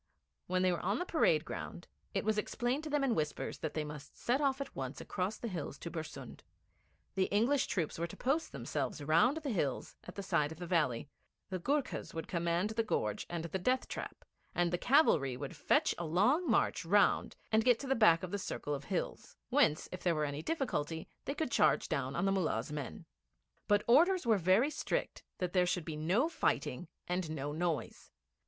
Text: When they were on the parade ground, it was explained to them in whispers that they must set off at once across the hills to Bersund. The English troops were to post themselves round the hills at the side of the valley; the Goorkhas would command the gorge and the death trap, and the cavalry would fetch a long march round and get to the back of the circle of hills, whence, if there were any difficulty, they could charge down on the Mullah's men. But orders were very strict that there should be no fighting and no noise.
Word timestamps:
When 0.47 0.63
they 0.63 0.71
were 0.71 0.79
on 0.79 0.97
the 0.97 1.05
parade 1.05 1.45
ground, 1.45 1.87
it 2.15 2.25
was 2.25 2.39
explained 2.39 2.83
to 2.85 2.89
them 2.89 3.03
in 3.03 3.13
whispers 3.13 3.59
that 3.59 3.75
they 3.75 3.83
must 3.83 4.17
set 4.17 4.41
off 4.41 4.59
at 4.59 4.75
once 4.75 4.99
across 4.99 5.37
the 5.37 5.47
hills 5.47 5.77
to 5.77 5.91
Bersund. 5.91 6.39
The 7.13 7.25
English 7.25 7.67
troops 7.67 7.99
were 7.99 8.07
to 8.07 8.17
post 8.17 8.51
themselves 8.51 9.03
round 9.03 9.37
the 9.37 9.51
hills 9.51 9.95
at 10.05 10.15
the 10.15 10.23
side 10.23 10.51
of 10.51 10.57
the 10.57 10.65
valley; 10.65 11.07
the 11.51 11.59
Goorkhas 11.59 12.15
would 12.15 12.27
command 12.27 12.71
the 12.71 12.81
gorge 12.83 13.27
and 13.29 13.45
the 13.45 13.59
death 13.59 13.87
trap, 13.87 14.25
and 14.55 14.73
the 14.73 14.79
cavalry 14.79 15.37
would 15.37 15.55
fetch 15.55 15.93
a 15.99 16.05
long 16.05 16.49
march 16.49 16.83
round 16.83 17.35
and 17.51 17.63
get 17.63 17.77
to 17.81 17.87
the 17.87 17.93
back 17.93 18.23
of 18.23 18.31
the 18.31 18.39
circle 18.39 18.73
of 18.73 18.85
hills, 18.85 19.37
whence, 19.49 19.87
if 19.91 20.01
there 20.01 20.15
were 20.15 20.25
any 20.25 20.41
difficulty, 20.41 21.07
they 21.25 21.35
could 21.35 21.51
charge 21.51 21.87
down 21.87 22.15
on 22.15 22.25
the 22.25 22.31
Mullah's 22.31 22.71
men. 22.71 23.05
But 23.67 23.83
orders 23.85 24.25
were 24.25 24.39
very 24.39 24.71
strict 24.71 25.21
that 25.37 25.53
there 25.53 25.67
should 25.67 25.85
be 25.85 25.95
no 25.95 26.27
fighting 26.27 26.87
and 27.07 27.29
no 27.29 27.51
noise. 27.51 28.09